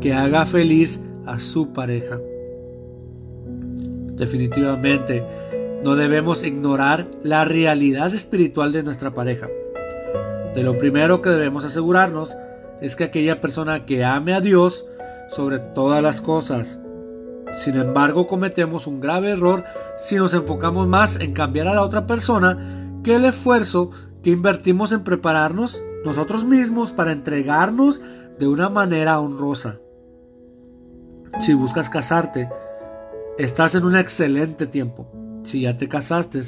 que 0.00 0.12
haga 0.12 0.44
feliz 0.44 1.04
a 1.26 1.38
su 1.38 1.72
pareja. 1.72 2.18
Definitivamente, 4.18 5.24
no 5.82 5.94
debemos 5.94 6.44
ignorar 6.44 7.06
la 7.22 7.44
realidad 7.44 8.12
espiritual 8.12 8.72
de 8.72 8.82
nuestra 8.82 9.12
pareja. 9.12 9.48
De 10.54 10.62
lo 10.62 10.76
primero 10.76 11.22
que 11.22 11.30
debemos 11.30 11.64
asegurarnos 11.64 12.36
es 12.80 12.96
que 12.96 13.04
aquella 13.04 13.40
persona 13.40 13.86
que 13.86 14.04
ame 14.04 14.34
a 14.34 14.40
Dios 14.40 14.86
sobre 15.30 15.60
todas 15.60 16.02
las 16.02 16.20
cosas. 16.20 16.80
Sin 17.56 17.76
embargo, 17.76 18.26
cometemos 18.26 18.86
un 18.86 19.00
grave 19.00 19.30
error 19.30 19.64
si 19.98 20.16
nos 20.16 20.34
enfocamos 20.34 20.86
más 20.86 21.20
en 21.20 21.32
cambiar 21.32 21.68
a 21.68 21.74
la 21.74 21.82
otra 21.82 22.06
persona 22.06 23.00
que 23.04 23.14
el 23.14 23.24
esfuerzo 23.24 23.90
que 24.22 24.30
invertimos 24.30 24.92
en 24.92 25.04
prepararnos 25.04 25.82
nosotros 26.04 26.44
mismos 26.44 26.92
para 26.92 27.12
entregarnos 27.12 28.02
de 28.38 28.48
una 28.48 28.68
manera 28.68 29.20
honrosa. 29.20 29.78
Si 31.40 31.54
buscas 31.54 31.88
casarte, 31.90 32.48
Estás 33.38 33.76
en 33.76 33.84
un 33.84 33.96
excelente 33.96 34.66
tiempo. 34.66 35.06
Si 35.44 35.60
ya 35.60 35.76
te 35.76 35.88
casaste, 35.88 36.40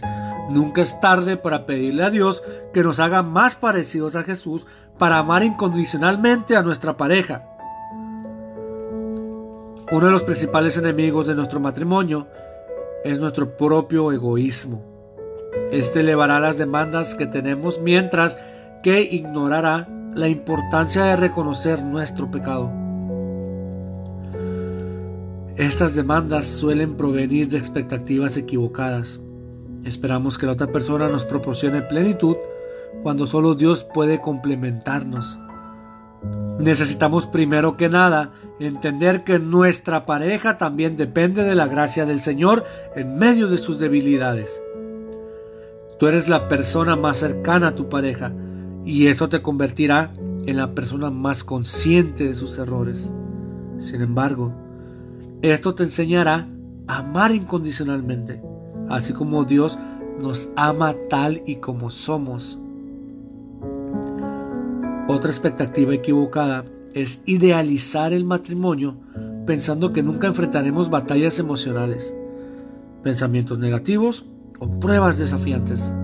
nunca 0.50 0.82
es 0.82 1.00
tarde 1.00 1.36
para 1.36 1.64
pedirle 1.64 2.02
a 2.02 2.10
Dios 2.10 2.42
que 2.74 2.82
nos 2.82 2.98
haga 2.98 3.22
más 3.22 3.54
parecidos 3.54 4.16
a 4.16 4.24
Jesús 4.24 4.66
para 4.98 5.18
amar 5.18 5.44
incondicionalmente 5.44 6.56
a 6.56 6.64
nuestra 6.64 6.96
pareja. 6.96 7.46
Uno 9.92 10.06
de 10.06 10.10
los 10.10 10.24
principales 10.24 10.78
enemigos 10.78 11.28
de 11.28 11.36
nuestro 11.36 11.60
matrimonio 11.60 12.26
es 13.04 13.20
nuestro 13.20 13.56
propio 13.56 14.10
egoísmo. 14.10 14.84
Este 15.70 16.00
elevará 16.00 16.40
las 16.40 16.58
demandas 16.58 17.14
que 17.14 17.28
tenemos 17.28 17.80
mientras 17.80 18.36
que 18.82 19.02
ignorará 19.02 19.88
la 20.16 20.26
importancia 20.26 21.04
de 21.04 21.16
reconocer 21.16 21.84
nuestro 21.84 22.32
pecado. 22.32 22.79
Estas 25.60 25.94
demandas 25.94 26.46
suelen 26.46 26.94
provenir 26.94 27.50
de 27.50 27.58
expectativas 27.58 28.38
equivocadas. 28.38 29.20
Esperamos 29.84 30.38
que 30.38 30.46
la 30.46 30.52
otra 30.52 30.72
persona 30.72 31.10
nos 31.10 31.26
proporcione 31.26 31.82
plenitud 31.82 32.38
cuando 33.02 33.26
solo 33.26 33.54
Dios 33.54 33.84
puede 33.84 34.22
complementarnos. 34.22 35.38
Necesitamos 36.58 37.26
primero 37.26 37.76
que 37.76 37.90
nada 37.90 38.30
entender 38.58 39.22
que 39.22 39.38
nuestra 39.38 40.06
pareja 40.06 40.56
también 40.56 40.96
depende 40.96 41.42
de 41.42 41.54
la 41.54 41.66
gracia 41.66 42.06
del 42.06 42.22
Señor 42.22 42.64
en 42.96 43.18
medio 43.18 43.46
de 43.46 43.58
sus 43.58 43.78
debilidades. 43.78 44.62
Tú 45.98 46.06
eres 46.06 46.30
la 46.30 46.48
persona 46.48 46.96
más 46.96 47.18
cercana 47.18 47.68
a 47.68 47.74
tu 47.74 47.90
pareja 47.90 48.32
y 48.86 49.08
eso 49.08 49.28
te 49.28 49.42
convertirá 49.42 50.14
en 50.46 50.56
la 50.56 50.74
persona 50.74 51.10
más 51.10 51.44
consciente 51.44 52.24
de 52.24 52.34
sus 52.34 52.56
errores. 52.56 53.10
Sin 53.76 54.00
embargo, 54.00 54.54
esto 55.42 55.74
te 55.74 55.84
enseñará 55.84 56.48
a 56.86 56.98
amar 56.98 57.34
incondicionalmente, 57.34 58.42
así 58.88 59.12
como 59.12 59.44
Dios 59.44 59.78
nos 60.20 60.50
ama 60.56 60.94
tal 61.08 61.42
y 61.46 61.56
como 61.56 61.90
somos. 61.90 62.58
Otra 65.08 65.30
expectativa 65.30 65.94
equivocada 65.94 66.64
es 66.94 67.22
idealizar 67.26 68.12
el 68.12 68.24
matrimonio 68.24 68.96
pensando 69.46 69.92
que 69.92 70.02
nunca 70.02 70.26
enfrentaremos 70.26 70.90
batallas 70.90 71.38
emocionales, 71.38 72.14
pensamientos 73.02 73.58
negativos 73.58 74.26
o 74.58 74.78
pruebas 74.78 75.18
desafiantes. 75.18 75.94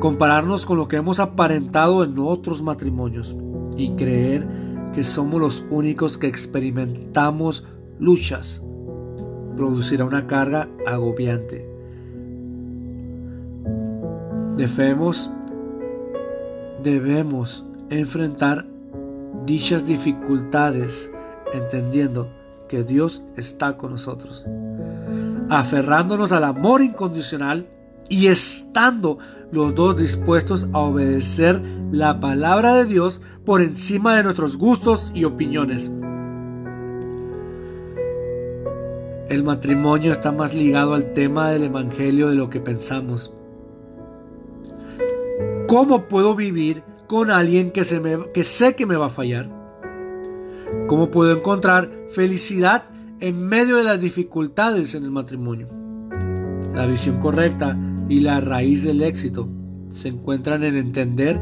Compararnos 0.00 0.66
con 0.66 0.78
lo 0.78 0.88
que 0.88 0.96
hemos 0.96 1.20
aparentado 1.20 2.02
en 2.02 2.18
otros 2.18 2.62
matrimonios 2.62 3.36
y 3.76 3.90
creer 3.90 4.46
que 4.94 5.04
somos 5.04 5.40
los 5.40 5.64
únicos 5.70 6.18
que 6.18 6.26
experimentamos 6.26 7.66
luchas 8.04 8.62
producirá 9.56 10.04
una 10.04 10.26
carga 10.26 10.68
agobiante. 10.86 11.68
Debemos, 14.56 15.30
debemos 16.82 17.64
enfrentar 17.90 18.66
dichas 19.46 19.86
dificultades 19.86 21.10
entendiendo 21.52 22.28
que 22.68 22.84
Dios 22.84 23.22
está 23.36 23.76
con 23.76 23.92
nosotros, 23.92 24.44
aferrándonos 25.48 26.32
al 26.32 26.44
amor 26.44 26.82
incondicional 26.82 27.66
y 28.08 28.26
estando 28.26 29.18
los 29.50 29.74
dos 29.74 29.96
dispuestos 29.96 30.68
a 30.72 30.78
obedecer 30.78 31.60
la 31.90 32.20
palabra 32.20 32.74
de 32.74 32.84
Dios 32.84 33.22
por 33.44 33.60
encima 33.60 34.16
de 34.16 34.24
nuestros 34.24 34.56
gustos 34.56 35.10
y 35.14 35.24
opiniones. 35.24 35.90
El 39.28 39.42
matrimonio 39.42 40.12
está 40.12 40.32
más 40.32 40.54
ligado 40.54 40.92
al 40.92 41.14
tema 41.14 41.48
del 41.48 41.64
Evangelio 41.64 42.28
de 42.28 42.36
lo 42.36 42.50
que 42.50 42.60
pensamos. 42.60 43.34
¿Cómo 45.66 46.08
puedo 46.08 46.36
vivir 46.36 46.82
con 47.06 47.30
alguien 47.30 47.70
que, 47.70 47.84
sé 47.84 48.76
que 48.76 48.84
me 48.86 48.96
va 48.96 49.06
a 49.06 49.10
fallar? 49.10 49.48
¿Cómo 50.88 51.10
puedo 51.10 51.34
encontrar 51.34 51.90
felicidad 52.10 52.84
en 53.18 53.46
medio 53.46 53.76
de 53.76 53.84
las 53.84 53.98
dificultades 53.98 54.94
en 54.94 55.04
el 55.04 55.10
matrimonio? 55.10 55.68
La 56.74 56.84
visión 56.84 57.18
correcta 57.18 57.78
y 58.10 58.20
la 58.20 58.42
raíz 58.42 58.84
del 58.84 59.02
éxito 59.02 59.48
se 59.88 60.08
encuentran 60.08 60.64
en 60.64 60.76
entender 60.76 61.40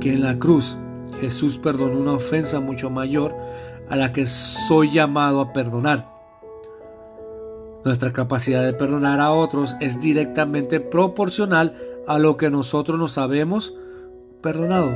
que 0.00 0.14
en 0.14 0.22
la 0.24 0.40
cruz 0.40 0.76
Jesús 1.20 1.58
perdonó 1.58 2.00
una 2.00 2.14
ofensa 2.14 2.58
mucho 2.58 2.90
mayor 2.90 3.36
a 3.88 3.94
la 3.94 4.12
que 4.12 4.26
soy 4.26 4.90
llamado 4.90 5.40
a 5.40 5.52
perdonar. 5.52 6.13
Nuestra 7.84 8.14
capacidad 8.14 8.64
de 8.64 8.72
perdonar 8.72 9.20
a 9.20 9.32
otros 9.32 9.76
es 9.80 10.00
directamente 10.00 10.80
proporcional 10.80 11.76
a 12.06 12.18
lo 12.18 12.38
que 12.38 12.48
nosotros 12.48 12.98
nos 12.98 13.12
sabemos 13.12 13.76
perdonado. 14.40 14.90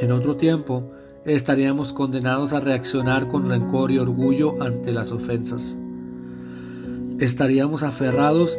En 0.00 0.12
otro 0.12 0.36
tiempo, 0.36 0.92
estaríamos 1.24 1.94
condenados 1.94 2.52
a 2.52 2.60
reaccionar 2.60 3.28
con 3.28 3.48
rencor 3.48 3.90
y 3.90 3.98
orgullo 3.98 4.62
ante 4.62 4.92
las 4.92 5.10
ofensas. 5.10 5.78
Estaríamos 7.18 7.82
aferrados 7.82 8.58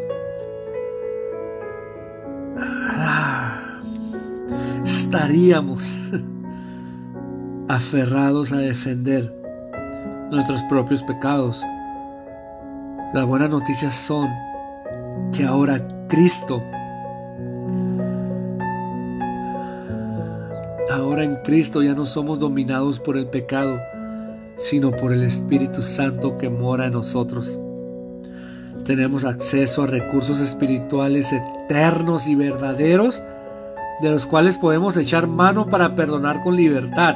estaríamos 4.84 6.00
aferrados 7.68 8.52
a 8.52 8.58
defender 8.58 9.32
nuestros 10.32 10.64
propios 10.64 11.04
pecados. 11.04 11.64
Las 13.13 13.26
buenas 13.26 13.50
noticias 13.50 13.95
son 13.95 14.30
que 15.32 15.43
ahora 15.43 15.82
Cristo 16.08 16.62
Ahora 20.91 21.24
en 21.24 21.36
Cristo 21.36 21.84
ya 21.84 21.93
no 21.93 22.08
somos 22.08 22.39
dominados 22.39 23.00
por 23.00 23.15
el 23.15 23.28
pecado, 23.28 23.80
sino 24.58 24.91
por 24.91 25.13
el 25.13 25.24
Espíritu 25.24 25.84
Santo 25.84 26.38
que 26.38 26.50
mora 26.50 26.88
en 26.88 26.93
nosotros. 26.93 27.60
Tenemos 28.86 29.24
acceso 29.24 29.84
a 29.84 29.88
recursos 29.88 30.39
espirituales 30.39 31.32
eternos 31.32 32.26
y 32.28 32.34
verdaderos, 32.34 33.22
de 34.02 34.10
los 34.10 34.26
cuales 34.26 34.58
podemos 34.58 34.98
echar 34.98 35.28
mano 35.28 35.67
para 35.67 35.95
perdonar 35.95 36.41
con 36.43 36.56
libertad, 36.56 37.15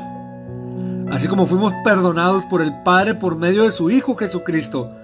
así 1.10 1.28
como 1.28 1.48
fuimos 1.48 1.74
perdonados 1.84 2.46
por 2.46 2.62
el 2.62 2.74
Padre 2.84 3.16
por 3.16 3.36
medio 3.38 3.64
de 3.64 3.72
su 3.72 3.90
Hijo 3.90 4.16
Jesucristo. 4.16 4.96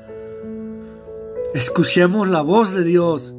Escuchemos 1.54 2.30
la 2.30 2.42
voz 2.42 2.74
de 2.74 2.84
Dios 2.84 3.36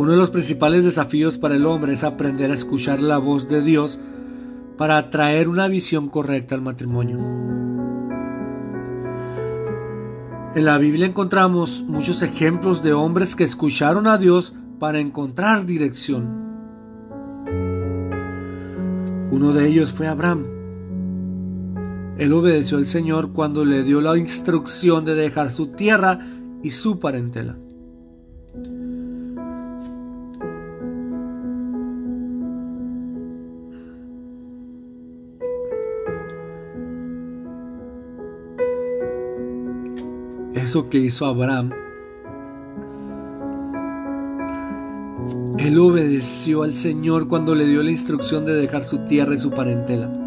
Uno 0.00 0.12
de 0.12 0.16
los 0.16 0.30
principales 0.30 0.84
desafíos 0.84 1.36
para 1.36 1.56
el 1.56 1.66
hombre 1.66 1.92
es 1.92 2.04
aprender 2.04 2.50
a 2.50 2.54
escuchar 2.54 3.02
la 3.02 3.18
voz 3.18 3.48
de 3.48 3.60
Dios 3.60 4.00
para 4.78 4.96
atraer 4.96 5.46
una 5.46 5.68
visión 5.68 6.08
correcta 6.08 6.54
al 6.54 6.62
matrimonio. 6.62 7.18
En 10.54 10.64
la 10.64 10.78
Biblia 10.78 11.04
encontramos 11.04 11.82
muchos 11.86 12.22
ejemplos 12.22 12.82
de 12.82 12.94
hombres 12.94 13.36
que 13.36 13.44
escucharon 13.44 14.06
a 14.06 14.16
Dios 14.16 14.54
para 14.78 15.00
encontrar 15.00 15.66
dirección. 15.66 16.24
Uno 19.30 19.52
de 19.52 19.68
ellos 19.68 19.92
fue 19.92 20.06
Abraham. 20.06 20.59
Él 22.20 22.34
obedeció 22.34 22.76
al 22.76 22.86
Señor 22.86 23.32
cuando 23.32 23.64
le 23.64 23.82
dio 23.82 24.02
la 24.02 24.18
instrucción 24.18 25.06
de 25.06 25.14
dejar 25.14 25.50
su 25.50 25.68
tierra 25.68 26.20
y 26.62 26.70
su 26.70 26.98
parentela. 26.98 27.56
eso 40.54 40.90
que 40.90 40.98
hizo 40.98 41.24
Abraham, 41.24 41.70
él 45.58 45.78
obedeció 45.78 46.64
al 46.64 46.74
Señor 46.74 47.28
cuando 47.28 47.54
le 47.54 47.66
dio 47.66 47.82
la 47.82 47.90
instrucción 47.90 48.44
de 48.44 48.54
dejar 48.54 48.84
su 48.84 48.98
tierra 49.06 49.34
y 49.34 49.38
su 49.38 49.50
parentela. 49.50 50.19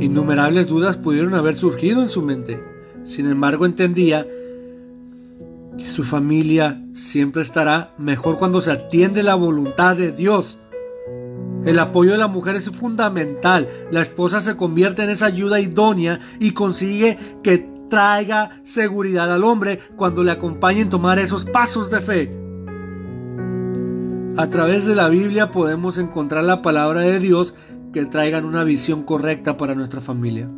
Innumerables 0.00 0.66
dudas 0.66 0.96
pudieron 0.96 1.34
haber 1.34 1.54
surgido 1.54 2.02
en 2.02 2.08
su 2.08 2.22
mente. 2.22 2.62
Sin 3.04 3.30
embargo, 3.30 3.66
entendía 3.66 4.26
que 5.76 5.90
su 5.90 6.04
familia 6.04 6.82
siempre 6.94 7.42
estará 7.42 7.92
mejor 7.98 8.38
cuando 8.38 8.62
se 8.62 8.72
atiende 8.72 9.22
la 9.22 9.34
voluntad 9.34 9.96
de 9.96 10.12
Dios. 10.12 10.58
El 11.66 11.78
apoyo 11.78 12.12
de 12.12 12.18
la 12.18 12.28
mujer 12.28 12.56
es 12.56 12.70
fundamental. 12.70 13.68
La 13.90 14.00
esposa 14.00 14.40
se 14.40 14.56
convierte 14.56 15.04
en 15.04 15.10
esa 15.10 15.26
ayuda 15.26 15.60
idónea 15.60 16.20
y 16.38 16.52
consigue 16.52 17.18
que 17.42 17.68
traiga 17.90 18.62
seguridad 18.64 19.30
al 19.30 19.44
hombre 19.44 19.80
cuando 19.96 20.24
le 20.24 20.30
acompañen 20.30 20.88
tomar 20.88 21.18
esos 21.18 21.44
pasos 21.44 21.90
de 21.90 22.00
fe. 22.00 22.40
A 24.38 24.48
través 24.48 24.86
de 24.86 24.94
la 24.94 25.10
Biblia 25.10 25.50
podemos 25.50 25.98
encontrar 25.98 26.44
la 26.44 26.62
palabra 26.62 27.02
de 27.02 27.18
Dios 27.18 27.54
que 27.92 28.06
traigan 28.06 28.44
una 28.44 28.64
visión 28.64 29.02
correcta 29.02 29.56
para 29.56 29.74
nuestra 29.74 30.00
familia. 30.00 30.48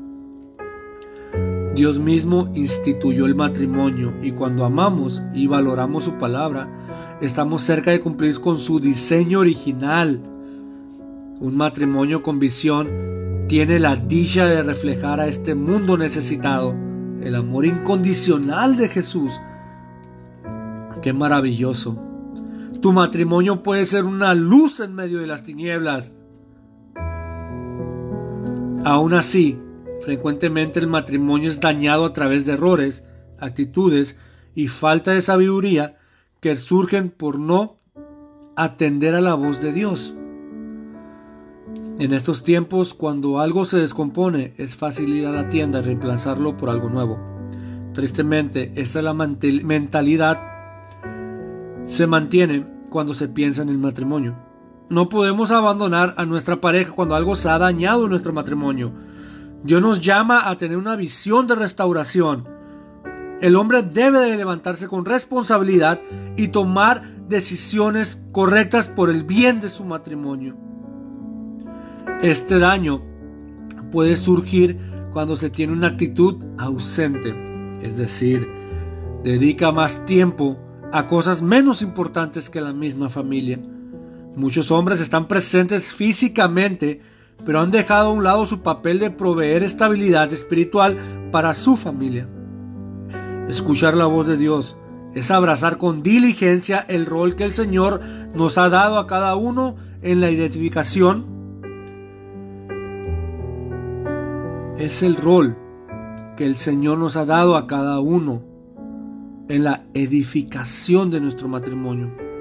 Dios 1.75 1.99
mismo 1.99 2.53
instituyó 2.55 3.25
el 3.25 3.35
matrimonio 3.35 4.13
y 4.23 4.33
cuando 4.33 4.65
amamos 4.65 5.23
y 5.33 5.47
valoramos 5.47 6.05
su 6.05 6.19
palabra, 6.19 6.69
estamos 7.23 7.63
cerca 7.63 7.91
de 7.91 8.01
cumplir 8.01 8.41
con 8.41 8.59
su 8.59 8.79
diseño 8.79 9.41
original. 9.41 10.21
Un 11.41 11.57
matrimonio 11.57 12.23
con 12.23 12.39
visión 12.39 12.91
tiene 13.49 13.79
la 13.79 13.97
dicha 13.97 14.47
de 14.47 14.63
reflejar 14.63 15.19
a 15.21 15.29
este 15.29 15.55
mundo 15.55 15.97
necesitado 15.97 16.75
el 17.23 17.35
amor 17.35 17.65
incondicional 17.65 18.77
de 18.77 18.89
Jesús. 18.89 19.33
Qué 21.01 21.13
maravilloso. 21.13 21.99
Tu 22.83 22.93
matrimonio 22.93 23.63
puede 23.63 23.87
ser 23.87 24.05
una 24.05 24.35
luz 24.35 24.81
en 24.81 24.95
medio 24.95 25.21
de 25.21 25.27
las 25.27 25.43
tinieblas. 25.43 26.13
Aún 28.85 29.15
así, 29.15 29.59
frecuentemente 30.03 30.81
el 30.81 30.89
matrimonio 30.89 31.49
es 31.49 31.61
dañado 31.61 32.05
a 32.05 32.13
través 32.13 32.45
de 32.45 32.55
errores, 32.55 33.07
actitudes 33.39 34.19
y 34.55 34.69
falta 34.69 35.13
de 35.13 35.21
sabiduría 35.21 35.99
que 36.41 36.57
surgen 36.57 37.11
por 37.11 37.39
no 37.39 37.79
atender 38.57 39.15
a 39.15 39.21
la 39.21 39.35
voz 39.35 39.61
de 39.61 39.73
Dios. 39.73 40.15
En 41.99 42.13
estos 42.13 42.43
tiempos, 42.43 42.95
cuando 42.95 43.39
algo 43.39 43.65
se 43.65 43.79
descompone, 43.79 44.55
es 44.57 44.75
fácil 44.75 45.15
ir 45.15 45.27
a 45.27 45.31
la 45.31 45.49
tienda 45.49 45.79
y 45.79 45.83
reemplazarlo 45.83 46.57
por 46.57 46.69
algo 46.69 46.89
nuevo. 46.89 47.19
Tristemente, 47.93 48.73
esta 48.75 48.99
es 48.99 49.05
la 49.05 49.15
mentalidad 49.15 50.53
se 51.87 52.07
mantiene 52.07 52.67
cuando 52.91 53.15
se 53.15 53.29
piensa 53.29 53.63
en 53.63 53.69
el 53.69 53.79
matrimonio. 53.79 54.52
No 54.89 55.09
podemos 55.09 55.51
abandonar 55.51 56.15
a 56.17 56.27
nuestra 56.27 56.61
pareja 56.61 56.93
cuando 56.93 57.15
algo 57.15 57.37
se 57.37 57.49
ha 57.49 57.59
dañado 57.59 58.05
en 58.05 58.11
nuestro 58.11 58.33
matrimonio. 58.33 58.93
Dios 59.65 59.81
nos 59.81 60.01
llama 60.01 60.49
a 60.49 60.59
tener 60.59 60.77
una 60.77 60.97
visión 60.97 61.47
de 61.47 61.55
restauración. 61.55 62.49
El 63.41 63.57
hombre 63.57 63.83
debe 63.83 64.21
de 64.21 64.37
levantarse 64.37 64.89
con 64.89 65.05
responsabilidad 65.05 66.01
y 66.37 66.49
tomar 66.49 67.03
decisiones 67.29 68.23
correctas 68.33 68.89
por 68.89 69.09
el 69.11 69.25
bien 69.25 69.61
de 69.61 69.69
su 69.69 69.85
matrimonio. 69.85 70.57
Este 72.23 72.59
daño 72.59 73.03
puede 73.91 74.17
surgir 74.17 74.79
cuando 75.13 75.37
se 75.37 75.51
tiene 75.51 75.73
una 75.73 75.89
actitud 75.89 76.43
ausente, 76.59 77.35
es 77.83 77.97
decir, 77.97 78.49
dedica 79.23 79.73
más 79.73 80.05
tiempo 80.07 80.59
a 80.93 81.07
cosas 81.07 81.43
menos 81.43 81.83
importantes 81.83 82.51
que 82.51 82.61
la 82.61 82.73
misma 82.73 83.11
familia. 83.11 83.61
Muchos 84.37 84.71
hombres 84.71 85.01
están 85.01 85.29
presentes 85.29 85.93
físicamente, 85.93 87.03
pero 87.45 87.61
han 87.61 87.71
dejado 87.71 88.09
a 88.09 88.13
un 88.13 88.25
lado 88.25 88.47
su 88.47 88.63
papel 88.63 88.99
de 88.99 89.11
proveer 89.11 89.63
estabilidad 89.63 90.33
espiritual 90.33 90.97
para 91.31 91.55
su 91.55 91.77
familia. 91.77 92.29
Escuchar 93.49 93.95
la 93.95 94.07
voz 94.07 94.27
de 94.27 94.37
Dios 94.37 94.77
es 95.15 95.31
abrazar 95.31 95.79
con 95.79 96.03
diligencia 96.03 96.85
el 96.89 97.07
rol 97.07 97.37
que 97.37 97.45
el 97.45 97.53
Señor 97.53 98.01
nos 98.35 98.57
ha 98.57 98.69
dado 98.69 98.99
a 98.99 99.07
cada 99.07 99.37
uno 99.37 99.77
en 100.01 100.21
la 100.21 100.31
identificación 100.31 101.33
es 104.85 105.03
el 105.03 105.17
rol 105.17 105.57
que 106.37 106.45
el 106.45 106.57
Señor 106.57 106.99
nos 106.99 107.17
ha 107.17 107.25
dado 107.25 107.57
a 107.57 107.67
cada 107.67 108.01
uno 108.01 108.43
en 109.49 109.65
la 109.65 109.85
edificación 109.95 111.11
de 111.11 111.21
nuestro 111.21 111.47
matrimonio. 111.47 112.32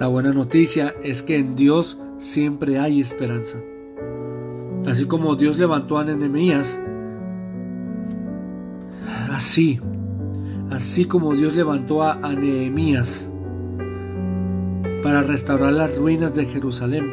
La 0.00 0.08
buena 0.08 0.32
noticia 0.32 0.92
es 1.04 1.22
que 1.22 1.36
en 1.36 1.54
Dios 1.54 2.00
siempre 2.18 2.80
hay 2.80 3.00
esperanza. 3.00 3.58
Así 4.86 5.06
como 5.06 5.36
Dios 5.36 5.56
levantó 5.56 5.98
a 5.98 6.04
Nehemías, 6.04 6.80
así, 9.32 9.80
así 10.70 11.04
como 11.04 11.34
Dios 11.34 11.54
levantó 11.54 12.02
a, 12.02 12.16
Nehemías 12.34 13.30
para 15.04 15.22
restaurar 15.22 15.72
las 15.72 15.96
ruinas 15.96 16.34
de 16.34 16.46
Jerusalén, 16.46 17.12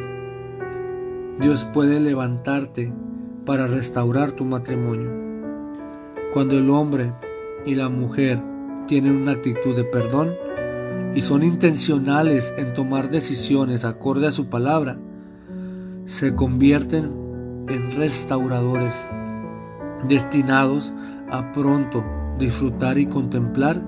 Dios 1.40 1.64
puede 1.72 2.00
levantarte 2.00 2.92
para 3.46 3.68
restaurar 3.68 4.32
tu 4.32 4.44
matrimonio. 4.44 5.10
Cuando 6.34 6.58
el 6.58 6.68
hombre 6.68 7.12
y 7.64 7.76
la 7.76 7.88
mujer 7.88 8.42
tienen 8.88 9.22
una 9.22 9.32
actitud 9.32 9.76
de 9.76 9.84
perdón 9.84 10.34
y 11.14 11.22
son 11.22 11.42
intencionales 11.42 12.54
en 12.56 12.74
tomar 12.74 13.10
decisiones 13.10 13.84
acorde 13.84 14.26
a 14.26 14.32
su 14.32 14.48
palabra, 14.48 14.98
se 16.06 16.34
convierten 16.34 17.64
en 17.68 17.96
restauradores 17.96 19.06
destinados 20.08 20.92
a 21.30 21.52
pronto 21.52 22.04
disfrutar 22.38 22.98
y 22.98 23.06
contemplar 23.06 23.82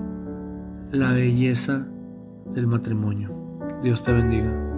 la 0.91 1.11
belleza 1.11 1.87
del 2.53 2.67
matrimonio. 2.67 3.31
Dios 3.81 4.03
te 4.03 4.13
bendiga. 4.13 4.74